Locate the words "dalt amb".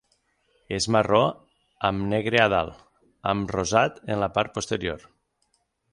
2.55-3.53